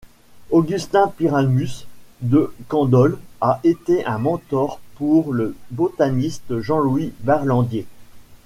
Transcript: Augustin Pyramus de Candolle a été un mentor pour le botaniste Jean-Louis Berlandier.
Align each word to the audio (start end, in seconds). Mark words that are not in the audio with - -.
Augustin 0.49 1.09
Pyramus 1.15 1.85
de 2.21 2.51
Candolle 2.69 3.19
a 3.39 3.59
été 3.63 4.03
un 4.07 4.17
mentor 4.17 4.79
pour 4.95 5.31
le 5.31 5.55
botaniste 5.69 6.59
Jean-Louis 6.59 7.13
Berlandier. 7.19 7.85